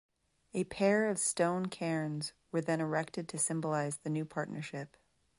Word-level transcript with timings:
A 0.55 0.63
pair 0.63 1.07
of 1.07 1.19
stone 1.19 1.67
cairns 1.67 2.33
were 2.51 2.61
then 2.61 2.81
erected 2.81 3.29
to 3.29 3.37
symbolize 3.37 3.97
the 3.97 4.09
new 4.09 4.25
partnership. 4.25 4.97